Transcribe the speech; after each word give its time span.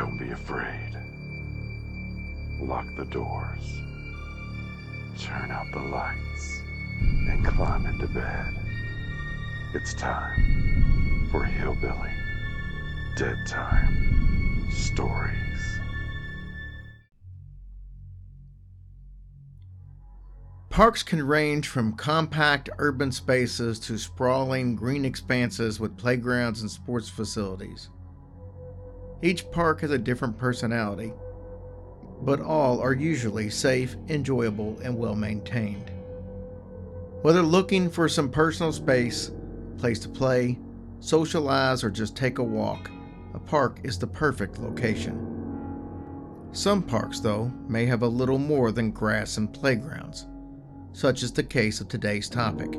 Don't 0.00 0.16
be 0.16 0.30
afraid. 0.30 0.96
Lock 2.58 2.86
the 2.96 3.04
doors. 3.04 3.82
Turn 5.18 5.50
out 5.50 5.66
the 5.74 5.78
lights. 5.78 6.62
And 7.28 7.44
climb 7.44 7.84
into 7.84 8.08
bed. 8.08 8.54
It's 9.74 9.92
time 9.92 11.28
for 11.30 11.44
Hillbilly 11.44 12.14
Dead 13.14 13.36
Time 13.46 14.70
Stories. 14.70 15.80
Parks 20.70 21.02
can 21.02 21.22
range 21.26 21.68
from 21.68 21.92
compact 21.92 22.70
urban 22.78 23.12
spaces 23.12 23.78
to 23.80 23.98
sprawling 23.98 24.76
green 24.76 25.04
expanses 25.04 25.78
with 25.78 25.98
playgrounds 25.98 26.62
and 26.62 26.70
sports 26.70 27.10
facilities. 27.10 27.90
Each 29.22 29.48
park 29.50 29.80
has 29.80 29.90
a 29.90 29.98
different 29.98 30.38
personality, 30.38 31.12
but 32.22 32.40
all 32.40 32.80
are 32.80 32.94
usually 32.94 33.50
safe, 33.50 33.96
enjoyable, 34.08 34.78
and 34.82 34.96
well 34.96 35.14
maintained. 35.14 35.90
Whether 37.22 37.42
looking 37.42 37.90
for 37.90 38.08
some 38.08 38.30
personal 38.30 38.72
space, 38.72 39.30
place 39.78 39.98
to 40.00 40.08
play, 40.08 40.58
socialize, 41.00 41.84
or 41.84 41.90
just 41.90 42.16
take 42.16 42.38
a 42.38 42.42
walk, 42.42 42.90
a 43.34 43.38
park 43.38 43.80
is 43.84 43.98
the 43.98 44.06
perfect 44.06 44.58
location. 44.58 45.26
Some 46.52 46.82
parks, 46.82 47.20
though, 47.20 47.52
may 47.68 47.86
have 47.86 48.02
a 48.02 48.08
little 48.08 48.38
more 48.38 48.72
than 48.72 48.90
grass 48.90 49.36
and 49.36 49.52
playgrounds 49.52 50.26
such 50.92 51.22
is 51.22 51.32
the 51.32 51.42
case 51.42 51.80
of 51.80 51.88
today's 51.88 52.28
topic 52.28 52.78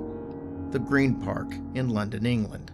the 0.72 0.80
Green 0.80 1.16
Park 1.16 1.54
in 1.76 1.90
London, 1.90 2.26
England. 2.26 2.72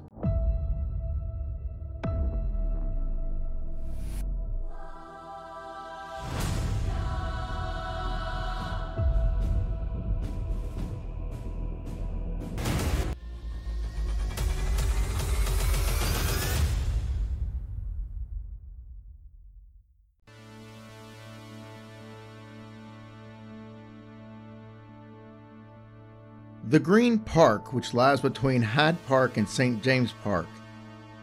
The 26.69 26.79
Green 26.79 27.19
Park, 27.19 27.71
which 27.71 27.93
lies 27.93 28.19
between 28.19 28.61
Hyde 28.61 28.97
Park 29.07 29.37
and 29.37 29.47
St. 29.47 29.81
James 29.81 30.13
Park, 30.21 30.47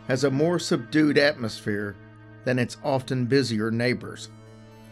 has 0.09 0.25
a 0.25 0.31
more 0.31 0.59
subdued 0.59 1.19
atmosphere 1.19 1.97
than 2.47 2.59
its 2.59 2.79
often 2.83 3.27
busier 3.27 3.71
neighbors, 3.71 4.31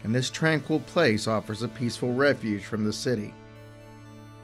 and 0.03 0.13
this 0.13 0.29
tranquil 0.29 0.81
place 0.81 1.27
offers 1.27 1.63
a 1.63 1.67
peaceful 1.67 2.13
refuge 2.13 2.65
from 2.65 2.85
the 2.85 2.93
city. 2.93 3.33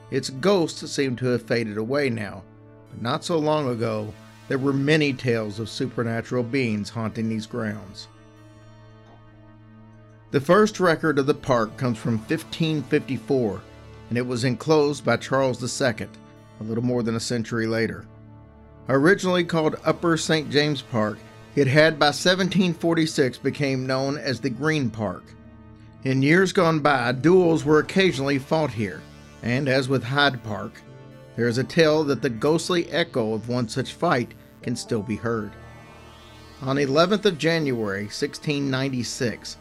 Its 0.09 0.31
ghosts 0.31 0.91
seem 0.91 1.15
to 1.17 1.27
have 1.27 1.43
faded 1.43 1.77
away 1.77 2.09
now, 2.09 2.41
but 2.89 3.03
not 3.03 3.23
so 3.23 3.37
long 3.37 3.69
ago 3.69 4.11
there 4.47 4.57
were 4.57 4.73
many 4.73 5.13
tales 5.13 5.59
of 5.59 5.69
supernatural 5.69 6.41
beings 6.41 6.89
haunting 6.89 7.29
these 7.29 7.45
grounds. 7.45 8.07
The 10.31 10.41
first 10.41 10.79
record 10.79 11.19
of 11.19 11.27
the 11.27 11.35
park 11.35 11.77
comes 11.77 11.99
from 11.99 12.17
1554 12.17 13.61
and 14.09 14.17
it 14.17 14.25
was 14.25 14.43
enclosed 14.43 15.05
by 15.05 15.17
Charles 15.17 15.81
II 15.81 16.07
a 16.59 16.63
little 16.63 16.83
more 16.83 17.03
than 17.03 17.15
a 17.15 17.19
century 17.19 17.67
later. 17.67 18.05
Originally 18.89 19.43
called 19.43 19.75
Upper 19.85 20.17
St. 20.17 20.49
James 20.49 20.81
Park, 20.81 21.17
it 21.55 21.67
had 21.67 21.99
by 21.99 22.07
1746 22.07 23.37
became 23.37 23.87
known 23.87 24.17
as 24.17 24.39
the 24.39 24.49
Green 24.49 24.89
Park. 24.89 25.23
In 26.03 26.21
years 26.21 26.53
gone 26.53 26.79
by, 26.79 27.11
duels 27.11 27.63
were 27.63 27.79
occasionally 27.79 28.39
fought 28.39 28.71
here, 28.71 29.01
and 29.43 29.67
as 29.67 29.89
with 29.89 30.03
Hyde 30.03 30.43
Park, 30.43 30.81
there 31.35 31.47
is 31.47 31.57
a 31.57 31.63
tale 31.63 32.03
that 32.05 32.21
the 32.21 32.29
ghostly 32.29 32.89
echo 32.91 33.33
of 33.33 33.49
one 33.49 33.67
such 33.67 33.93
fight 33.93 34.33
can 34.61 34.75
still 34.75 35.03
be 35.03 35.15
heard. 35.15 35.51
On 36.61 36.75
11th 36.75 37.25
of 37.25 37.37
January 37.37 38.03
1696, 38.03 39.57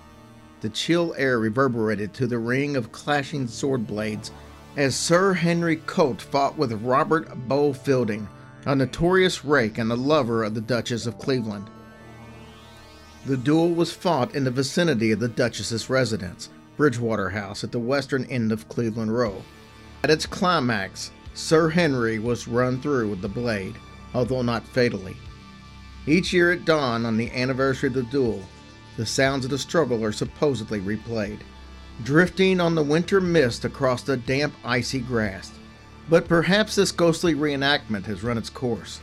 the 0.60 0.69
chill 0.69 1.14
air 1.16 1.38
reverberated 1.38 2.12
to 2.14 2.26
the 2.26 2.38
ring 2.38 2.76
of 2.76 2.92
clashing 2.92 3.46
sword 3.46 3.86
blades 3.86 4.30
as 4.76 4.94
Sir 4.94 5.32
Henry 5.32 5.76
Colt 5.76 6.22
fought 6.22 6.56
with 6.56 6.82
Robert 6.84 7.48
Beau 7.48 7.72
Fielding, 7.72 8.28
a 8.64 8.76
notorious 8.76 9.44
rake 9.44 9.78
and 9.78 9.91
a 9.91 9.97
lover 9.97 10.44
of 10.44 10.54
the 10.54 10.60
Duchess 10.60 11.06
of 11.06 11.18
Cleveland. 11.18 11.68
The 13.26 13.36
duel 13.36 13.70
was 13.70 13.92
fought 13.92 14.34
in 14.34 14.44
the 14.44 14.50
vicinity 14.50 15.10
of 15.10 15.20
the 15.20 15.28
Duchess's 15.28 15.91
residence, 15.91 16.48
Bridgewater 16.76 17.30
House, 17.30 17.64
at 17.64 17.72
the 17.72 17.78
western 17.78 18.24
end 18.26 18.52
of 18.52 18.68
Cleveland 18.68 19.12
Row. 19.16 19.42
At 20.04 20.10
its 20.10 20.26
climax, 20.26 21.10
Sir 21.34 21.68
Henry 21.68 22.18
was 22.18 22.47
run 22.48 22.80
through 22.80 23.10
with 23.10 23.20
the 23.20 23.28
blade, 23.28 23.74
although 24.14 24.42
not 24.42 24.66
fatally. 24.68 25.16
Each 26.06 26.32
year 26.32 26.52
at 26.52 26.64
dawn 26.64 27.04
on 27.04 27.16
the 27.16 27.30
anniversary 27.32 27.88
of 27.88 27.94
the 27.94 28.02
duel, 28.04 28.42
the 28.98 29.06
sounds 29.06 29.44
of 29.44 29.50
the 29.53 29.59
struggle 29.59 30.04
are 30.04 30.10
supposedly 30.10 30.81
replayed, 30.81 31.38
drifting 32.03 32.60
on 32.60 32.75
the 32.75 32.82
winter 32.82 33.20
mist 33.20 33.64
across 33.64 34.03
the 34.03 34.16
damp, 34.16 34.53
icy 34.64 34.98
grass. 34.98 35.53
But 36.10 36.26
perhaps 36.26 36.75
this 36.75 36.91
ghostly 36.91 37.36
reenactment 37.36 38.06
has 38.06 38.25
run 38.25 38.36
its 38.36 38.50
course. 38.50 39.00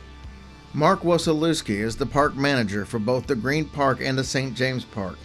Mark 0.74 1.00
Wasilewski 1.00 1.78
is 1.78 1.96
the 1.96 2.04
park 2.04 2.36
manager 2.36 2.84
for 2.84 2.98
both 2.98 3.26
the 3.26 3.34
Green 3.34 3.64
Park 3.64 4.02
and 4.02 4.18
the 4.18 4.22
St. 4.22 4.54
James 4.54 4.84
Park, 4.84 5.16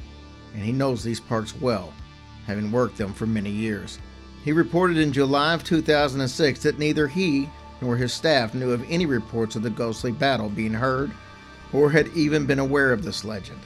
and 0.53 0.63
he 0.63 0.71
knows 0.71 1.03
these 1.03 1.19
parks 1.19 1.53
well, 1.59 1.91
having 2.47 2.71
worked 2.71 2.97
them 2.97 3.13
for 3.13 3.25
many 3.25 3.49
years. 3.49 3.99
He 4.45 4.53
reported 4.53 4.95
in 4.95 5.11
July 5.11 5.53
of 5.53 5.65
2006 5.65 6.63
that 6.63 6.79
neither 6.79 7.09
he 7.09 7.49
nor 7.81 7.97
his 7.97 8.13
staff 8.13 8.53
knew 8.53 8.71
of 8.71 8.89
any 8.89 9.05
reports 9.05 9.57
of 9.57 9.63
the 9.63 9.69
ghostly 9.69 10.13
battle 10.13 10.47
being 10.47 10.73
heard 10.73 11.11
or 11.73 11.91
had 11.91 12.07
even 12.15 12.45
been 12.45 12.59
aware 12.59 12.93
of 12.93 13.03
this 13.03 13.25
legend. 13.25 13.59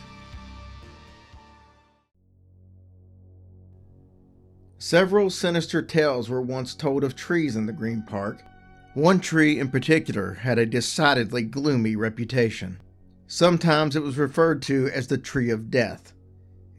Several 4.85 5.31
sinister 5.31 5.81
tales 5.81 6.29
were 6.29 6.43
once 6.43 6.75
told 6.75 7.03
of 7.03 7.15
trees 7.15 7.55
in 7.55 7.65
the 7.65 7.73
Green 7.73 8.03
Park. 8.03 8.43
One 8.93 9.19
tree 9.19 9.59
in 9.59 9.69
particular 9.69 10.35
had 10.35 10.59
a 10.59 10.65
decidedly 10.67 11.41
gloomy 11.41 11.95
reputation. 11.95 12.79
Sometimes 13.25 13.95
it 13.95 14.03
was 14.03 14.19
referred 14.19 14.61
to 14.61 14.91
as 14.93 15.07
the 15.07 15.17
Tree 15.17 15.49
of 15.49 15.71
Death. 15.71 16.13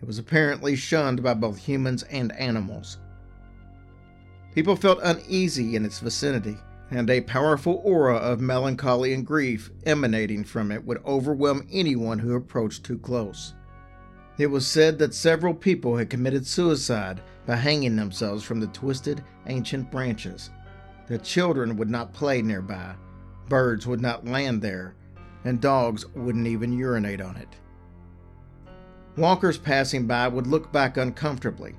It 0.00 0.06
was 0.06 0.20
apparently 0.20 0.76
shunned 0.76 1.20
by 1.24 1.34
both 1.34 1.58
humans 1.58 2.04
and 2.04 2.30
animals. 2.38 2.98
People 4.54 4.76
felt 4.76 5.00
uneasy 5.02 5.74
in 5.74 5.84
its 5.84 5.98
vicinity, 5.98 6.58
and 6.92 7.10
a 7.10 7.22
powerful 7.22 7.82
aura 7.84 8.18
of 8.18 8.40
melancholy 8.40 9.14
and 9.14 9.26
grief 9.26 9.72
emanating 9.84 10.44
from 10.44 10.70
it 10.70 10.84
would 10.84 11.04
overwhelm 11.04 11.66
anyone 11.72 12.20
who 12.20 12.36
approached 12.36 12.84
too 12.84 12.98
close. 12.98 13.54
It 14.38 14.48
was 14.48 14.66
said 14.66 14.98
that 14.98 15.14
several 15.14 15.54
people 15.54 15.96
had 15.96 16.10
committed 16.10 16.46
suicide 16.46 17.22
by 17.46 17.56
hanging 17.56 17.96
themselves 17.96 18.44
from 18.44 18.60
the 18.60 18.66
twisted, 18.66 19.24
ancient 19.46 19.90
branches. 19.90 20.50
That 21.06 21.22
children 21.22 21.76
would 21.76 21.88
not 21.88 22.12
play 22.12 22.42
nearby, 22.42 22.96
birds 23.48 23.86
would 23.86 24.02
not 24.02 24.26
land 24.26 24.60
there, 24.60 24.94
and 25.44 25.60
dogs 25.60 26.04
wouldn't 26.14 26.48
even 26.48 26.72
urinate 26.72 27.20
on 27.20 27.36
it. 27.36 27.48
Walkers 29.16 29.56
passing 29.56 30.06
by 30.06 30.28
would 30.28 30.46
look 30.46 30.70
back 30.70 30.98
uncomfortably, 30.98 31.74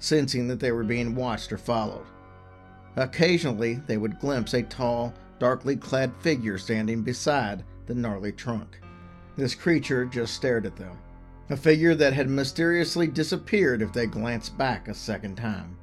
sensing 0.00 0.48
that 0.48 0.58
they 0.58 0.72
were 0.72 0.82
being 0.82 1.14
watched 1.14 1.52
or 1.52 1.58
followed. 1.58 2.06
Occasionally, 2.96 3.80
they 3.86 3.96
would 3.96 4.18
glimpse 4.18 4.54
a 4.54 4.62
tall, 4.62 5.14
darkly 5.38 5.76
clad 5.76 6.12
figure 6.20 6.58
standing 6.58 7.02
beside 7.02 7.62
the 7.86 7.94
gnarly 7.94 8.32
trunk. 8.32 8.80
This 9.36 9.54
creature 9.54 10.04
just 10.04 10.34
stared 10.34 10.66
at 10.66 10.76
them 10.76 10.98
a 11.52 11.56
figure 11.56 11.94
that 11.94 12.14
had 12.14 12.30
mysteriously 12.30 13.06
disappeared 13.06 13.82
if 13.82 13.92
they 13.92 14.06
glanced 14.06 14.56
back 14.56 14.88
a 14.88 14.94
second 14.94 15.36
time. 15.36 15.76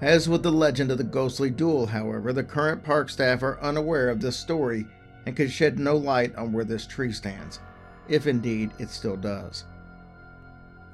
As 0.00 0.28
with 0.28 0.42
the 0.42 0.50
legend 0.50 0.90
of 0.90 0.98
the 0.98 1.04
ghostly 1.04 1.50
duel, 1.50 1.86
however, 1.86 2.32
the 2.32 2.42
current 2.42 2.82
park 2.82 3.10
staff 3.10 3.42
are 3.42 3.60
unaware 3.60 4.08
of 4.08 4.20
this 4.20 4.36
story 4.36 4.86
and 5.26 5.36
could 5.36 5.50
shed 5.50 5.78
no 5.78 5.96
light 5.96 6.34
on 6.36 6.52
where 6.52 6.64
this 6.64 6.86
tree 6.86 7.12
stands, 7.12 7.60
if 8.08 8.26
indeed 8.26 8.70
it 8.78 8.88
still 8.88 9.16
does. 9.16 9.64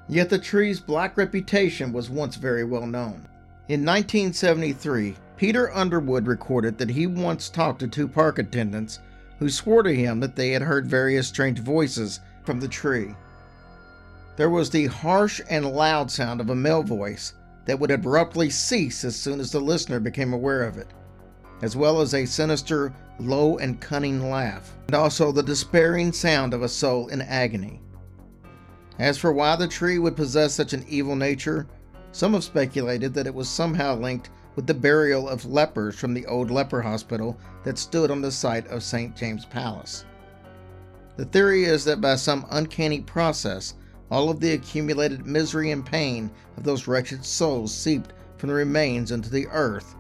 Yet 0.09 0.29
the 0.29 0.39
tree's 0.39 0.81
black 0.81 1.17
reputation 1.17 1.93
was 1.93 2.11
once 2.11 2.35
very 2.37 2.65
well 2.65 2.87
known. 2.87 3.29
In 3.69 3.85
1973, 3.85 5.15
Peter 5.37 5.73
Underwood 5.73 6.27
recorded 6.27 6.79
that 6.79 6.91
he 6.91 7.07
once 7.07 7.49
talked 7.49 7.79
to 7.81 7.89
two 7.89 8.09
park 8.09 8.39
attendants 8.39 8.99
who 9.39 9.49
swore 9.49 9.83
to 9.83 9.95
him 9.95 10.21
that 10.21 10.37
they 10.37 10.51
had 10.51 10.63
heard 10.63 10.87
various 10.87 11.29
strange 11.29 11.61
voices 11.61 12.21
from 12.45 12.61
the 12.61 12.69
tree. 12.69 13.15
There 14.37 14.51
was 14.51 14.71
the 14.71 14.87
harsh 14.87 15.41
and 15.49 15.65
loud 15.65 16.11
sound 16.11 16.41
of 16.41 16.51
a 16.51 16.55
male 16.55 16.83
voice 16.83 17.35
that 17.67 17.79
would 17.79 17.91
abruptly 17.91 18.51
cease 18.51 19.05
as 19.05 19.17
soon 19.17 19.41
as 19.41 19.51
the 19.51 19.61
listener 19.61 20.01
became 20.01 20.33
aware 20.33 20.65
of 20.65 20.77
it, 20.77 20.89
as 21.63 21.77
well 21.77 22.01
as 22.01 22.15
a 22.15 22.27
sinister, 22.27 22.93
low, 23.19 23.59
and 23.59 23.81
cunning 23.81 24.31
laugh, 24.31 24.73
and 24.87 24.95
also 24.95 25.33
the 25.33 25.43
despairing 25.43 26.13
sound 26.13 26.53
of 26.53 26.63
a 26.63 26.69
soul 26.69 27.09
in 27.09 27.23
agony. 27.23 27.81
As 28.99 29.19
for 29.19 29.33
why 29.33 29.57
the 29.57 29.67
tree 29.67 29.99
would 29.99 30.17
possess 30.17 30.53
such 30.53 30.73
an 30.73 30.85
evil 30.89 31.17
nature, 31.17 31.67
some 32.13 32.35
have 32.35 32.45
speculated 32.45 33.15
that 33.15 33.27
it 33.27 33.35
was 33.35 33.49
somehow 33.49 33.97
linked 33.97 34.31
with 34.57 34.67
the 34.67 34.75
burial 34.75 35.29
of 35.29 35.47
lepers 35.47 35.97
from 35.97 36.15
the 36.15 36.27
old 36.27 36.51
leper 36.51 36.81
hospital 36.81 37.39
that 37.65 37.79
stood 37.79 38.11
on 38.11 38.21
the 38.21 38.31
site 38.31 38.67
of 38.69 38.83
St. 38.83 39.17
James 39.17 39.45
Palace. 39.45 40.05
The 41.17 41.25
theory 41.25 41.65
is 41.65 41.85
that 41.85 42.01
by 42.01 42.17
some 42.17 42.47
uncanny 42.51 43.01
process, 43.01 43.75
all 44.11 44.31
of 44.31 44.41
the 44.41 44.53
accumulated 44.53 45.27
misery 45.27 45.71
and 45.71 45.85
pain 45.85 46.31
of 46.57 46.65
those 46.65 46.89
wretched 46.89 47.25
souls 47.25 47.75
seeped 47.75 48.13
from 48.37 48.49
the 48.49 48.55
remains 48.55 49.13
into 49.13 49.31
the 49.31 49.47
earth, 49.49 49.95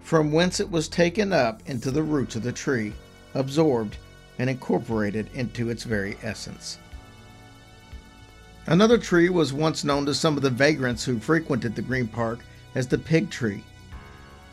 from 0.00 0.32
whence 0.32 0.60
it 0.60 0.70
was 0.70 0.88
taken 0.88 1.32
up 1.32 1.62
into 1.66 1.90
the 1.90 2.02
roots 2.02 2.36
of 2.36 2.42
the 2.42 2.52
tree, 2.52 2.92
absorbed, 3.34 3.96
and 4.38 4.48
incorporated 4.48 5.28
into 5.34 5.68
its 5.68 5.84
very 5.84 6.16
essence. 6.22 6.78
Another 8.66 8.98
tree 8.98 9.28
was 9.28 9.52
once 9.52 9.82
known 9.82 10.06
to 10.06 10.14
some 10.14 10.36
of 10.36 10.42
the 10.42 10.50
vagrants 10.50 11.04
who 11.04 11.18
frequented 11.18 11.74
the 11.74 11.82
Green 11.82 12.06
Park 12.06 12.38
as 12.76 12.86
the 12.86 12.98
Pig 12.98 13.28
Tree. 13.28 13.64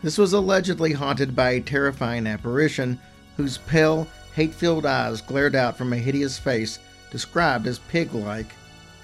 This 0.01 0.17
was 0.17 0.33
allegedly 0.33 0.93
haunted 0.93 1.35
by 1.35 1.51
a 1.51 1.61
terrifying 1.61 2.25
apparition 2.25 2.99
whose 3.37 3.59
pale, 3.59 4.07
hate 4.39 4.53
filled 4.53 4.85
eyes 4.85 5.19
glared 5.19 5.53
out 5.53 5.77
from 5.77 5.91
a 5.91 5.97
hideous 5.97 6.39
face 6.39 6.79
described 7.11 7.67
as 7.67 7.79
pig 7.89 8.13
like, 8.13 8.53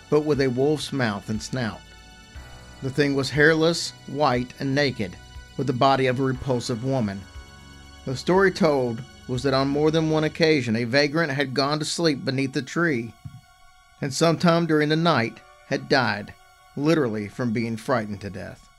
but 0.09 0.21
with 0.21 0.39
a 0.39 0.47
wolf's 0.47 0.93
mouth 0.93 1.29
and 1.29 1.43
snout. 1.43 1.81
The 2.81 2.89
thing 2.89 3.15
was 3.15 3.29
hairless, 3.29 3.91
white, 4.07 4.53
and 4.61 4.73
naked, 4.73 5.17
with 5.57 5.67
the 5.67 5.73
body 5.73 6.07
of 6.07 6.21
a 6.21 6.23
repulsive 6.23 6.85
woman. 6.85 7.19
The 8.05 8.15
story 8.15 8.49
told 8.49 9.01
was 9.27 9.43
that 9.43 9.53
on 9.53 9.67
more 9.67 9.91
than 9.91 10.09
one 10.09 10.23
occasion 10.23 10.77
a 10.77 10.85
vagrant 10.85 11.33
had 11.33 11.53
gone 11.53 11.79
to 11.79 11.85
sleep 11.85 12.23
beneath 12.23 12.53
the 12.53 12.61
tree 12.61 13.13
and 14.01 14.13
sometime 14.13 14.65
during 14.65 14.87
the 14.87 14.95
night 14.95 15.41
had 15.67 15.89
died, 15.89 16.33
literally 16.77 17.27
from 17.27 17.51
being 17.51 17.75
frightened 17.75 18.21
to 18.21 18.29
death. 18.29 18.69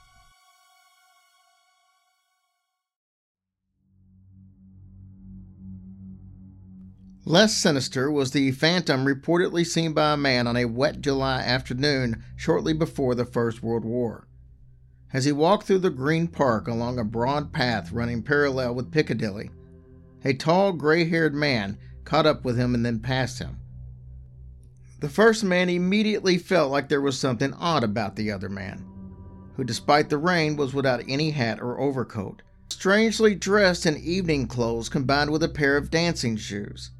Less 7.28 7.56
sinister 7.56 8.08
was 8.08 8.30
the 8.30 8.52
phantom 8.52 9.04
reportedly 9.04 9.66
seen 9.66 9.92
by 9.92 10.12
a 10.12 10.16
man 10.16 10.46
on 10.46 10.56
a 10.56 10.66
wet 10.66 11.00
July 11.00 11.40
afternoon 11.40 12.22
shortly 12.36 12.72
before 12.72 13.16
the 13.16 13.24
First 13.24 13.64
World 13.64 13.84
War. 13.84 14.28
As 15.12 15.24
he 15.24 15.32
walked 15.32 15.66
through 15.66 15.80
the 15.80 15.90
Green 15.90 16.28
Park 16.28 16.68
along 16.68 17.00
a 17.00 17.04
broad 17.04 17.52
path 17.52 17.90
running 17.90 18.22
parallel 18.22 18.76
with 18.76 18.92
Piccadilly, 18.92 19.50
a 20.24 20.34
tall, 20.34 20.72
gray 20.72 21.04
haired 21.04 21.34
man 21.34 21.78
caught 22.04 22.26
up 22.26 22.44
with 22.44 22.56
him 22.56 22.76
and 22.76 22.86
then 22.86 23.00
passed 23.00 23.40
him. 23.40 23.58
The 25.00 25.08
first 25.08 25.42
man 25.42 25.68
immediately 25.68 26.38
felt 26.38 26.70
like 26.70 26.88
there 26.88 27.00
was 27.00 27.18
something 27.18 27.52
odd 27.54 27.82
about 27.82 28.14
the 28.14 28.30
other 28.30 28.48
man, 28.48 28.86
who, 29.56 29.64
despite 29.64 30.10
the 30.10 30.16
rain, 30.16 30.54
was 30.54 30.72
without 30.72 31.02
any 31.08 31.32
hat 31.32 31.60
or 31.60 31.80
overcoat, 31.80 32.42
strangely 32.70 33.34
dressed 33.34 33.84
in 33.84 33.96
evening 33.96 34.46
clothes 34.46 34.88
combined 34.88 35.32
with 35.32 35.42
a 35.42 35.48
pair 35.48 35.76
of 35.76 35.90
dancing 35.90 36.36
shoes. 36.36 36.92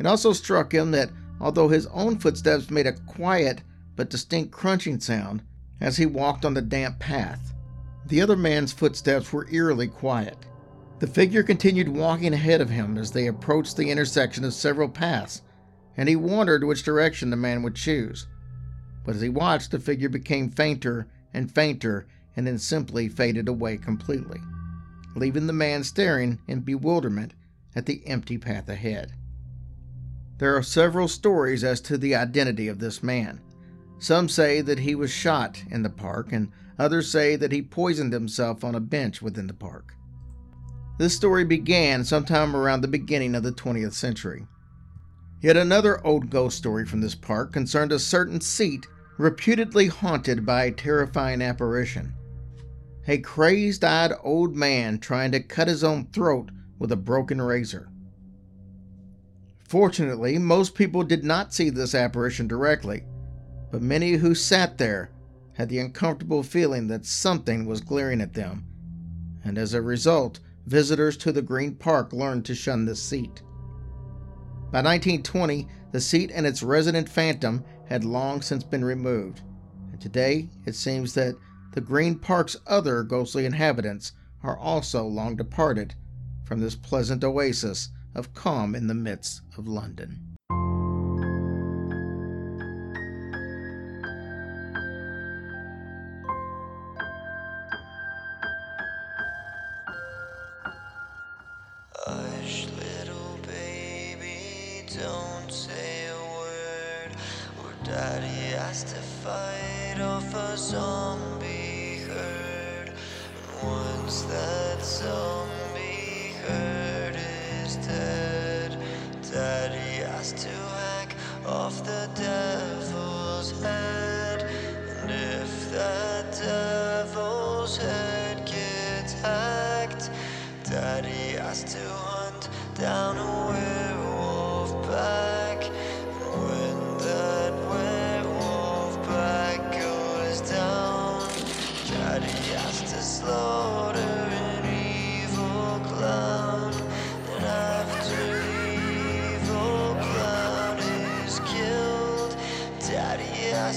It 0.00 0.06
also 0.06 0.32
struck 0.32 0.72
him 0.72 0.92
that 0.92 1.10
although 1.42 1.68
his 1.68 1.86
own 1.88 2.18
footsteps 2.18 2.70
made 2.70 2.86
a 2.86 2.94
quiet 2.94 3.60
but 3.96 4.08
distinct 4.08 4.50
crunching 4.50 4.98
sound 4.98 5.42
as 5.78 5.98
he 5.98 6.06
walked 6.06 6.46
on 6.46 6.54
the 6.54 6.62
damp 6.62 6.98
path, 6.98 7.52
the 8.06 8.22
other 8.22 8.34
man's 8.34 8.72
footsteps 8.72 9.30
were 9.30 9.46
eerily 9.50 9.88
quiet. 9.88 10.38
The 11.00 11.06
figure 11.06 11.42
continued 11.42 11.90
walking 11.90 12.32
ahead 12.32 12.62
of 12.62 12.70
him 12.70 12.96
as 12.96 13.10
they 13.10 13.26
approached 13.26 13.76
the 13.76 13.90
intersection 13.90 14.42
of 14.42 14.54
several 14.54 14.88
paths 14.88 15.42
and 15.98 16.08
he 16.08 16.16
wondered 16.16 16.64
which 16.64 16.82
direction 16.82 17.28
the 17.28 17.36
man 17.36 17.62
would 17.62 17.74
choose. 17.74 18.26
But 19.04 19.16
as 19.16 19.20
he 19.20 19.28
watched, 19.28 19.70
the 19.70 19.78
figure 19.78 20.08
became 20.08 20.48
fainter 20.48 21.08
and 21.34 21.54
fainter 21.54 22.06
and 22.34 22.46
then 22.46 22.56
simply 22.56 23.10
faded 23.10 23.48
away 23.48 23.76
completely, 23.76 24.40
leaving 25.14 25.46
the 25.46 25.52
man 25.52 25.84
staring 25.84 26.38
in 26.48 26.60
bewilderment 26.60 27.34
at 27.76 27.84
the 27.84 28.06
empty 28.06 28.38
path 28.38 28.66
ahead. 28.70 29.12
There 30.40 30.56
are 30.56 30.62
several 30.62 31.06
stories 31.06 31.62
as 31.62 31.82
to 31.82 31.98
the 31.98 32.14
identity 32.14 32.66
of 32.68 32.78
this 32.78 33.02
man. 33.02 33.42
Some 33.98 34.26
say 34.26 34.62
that 34.62 34.78
he 34.78 34.94
was 34.94 35.10
shot 35.10 35.62
in 35.70 35.82
the 35.82 35.90
park, 35.90 36.32
and 36.32 36.48
others 36.78 37.10
say 37.10 37.36
that 37.36 37.52
he 37.52 37.60
poisoned 37.60 38.14
himself 38.14 38.64
on 38.64 38.74
a 38.74 38.80
bench 38.80 39.20
within 39.20 39.46
the 39.46 39.52
park. 39.52 39.92
This 40.98 41.14
story 41.14 41.44
began 41.44 42.04
sometime 42.04 42.56
around 42.56 42.80
the 42.80 42.88
beginning 42.88 43.34
of 43.34 43.42
the 43.42 43.52
20th 43.52 43.92
century. 43.92 44.46
Yet 45.42 45.58
another 45.58 46.04
old 46.06 46.30
ghost 46.30 46.56
story 46.56 46.86
from 46.86 47.02
this 47.02 47.14
park 47.14 47.52
concerned 47.52 47.92
a 47.92 47.98
certain 47.98 48.40
seat 48.40 48.86
reputedly 49.18 49.88
haunted 49.88 50.46
by 50.46 50.64
a 50.64 50.72
terrifying 50.72 51.42
apparition. 51.42 52.14
A 53.06 53.18
crazed 53.18 53.84
eyed 53.84 54.12
old 54.24 54.56
man 54.56 55.00
trying 55.00 55.32
to 55.32 55.40
cut 55.40 55.68
his 55.68 55.84
own 55.84 56.06
throat 56.06 56.48
with 56.78 56.92
a 56.92 56.96
broken 56.96 57.42
razor. 57.42 57.90
Fortunately, 59.70 60.36
most 60.36 60.74
people 60.74 61.04
did 61.04 61.22
not 61.22 61.54
see 61.54 61.70
this 61.70 61.94
apparition 61.94 62.48
directly, 62.48 63.04
but 63.70 63.80
many 63.80 64.14
who 64.14 64.34
sat 64.34 64.78
there 64.78 65.12
had 65.52 65.68
the 65.68 65.78
uncomfortable 65.78 66.42
feeling 66.42 66.88
that 66.88 67.06
something 67.06 67.64
was 67.64 67.80
glaring 67.80 68.20
at 68.20 68.34
them, 68.34 68.66
and 69.44 69.56
as 69.56 69.72
a 69.72 69.80
result, 69.80 70.40
visitors 70.66 71.16
to 71.18 71.30
the 71.30 71.40
Green 71.40 71.76
Park 71.76 72.12
learned 72.12 72.44
to 72.46 72.54
shun 72.56 72.84
this 72.84 73.00
seat. 73.00 73.42
By 74.72 74.82
1920, 74.82 75.68
the 75.92 76.00
seat 76.00 76.32
and 76.34 76.48
its 76.48 76.64
resident 76.64 77.08
phantom 77.08 77.64
had 77.86 78.02
long 78.02 78.42
since 78.42 78.64
been 78.64 78.84
removed, 78.84 79.42
and 79.92 80.00
today 80.00 80.50
it 80.66 80.74
seems 80.74 81.14
that 81.14 81.36
the 81.74 81.80
Green 81.80 82.18
Park's 82.18 82.56
other 82.66 83.04
ghostly 83.04 83.46
inhabitants 83.46 84.14
are 84.42 84.58
also 84.58 85.06
long 85.06 85.36
departed 85.36 85.94
from 86.44 86.58
this 86.60 86.74
pleasant 86.74 87.22
oasis 87.22 87.90
of 88.14 88.34
calm 88.34 88.74
in 88.74 88.86
the 88.86 88.94
midst 88.94 89.42
of 89.56 89.68
London. 89.68 90.29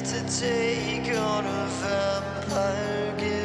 To 0.02 0.24
take 0.24 1.16
on 1.16 1.46
a 1.46 1.68
vampire 1.68 3.43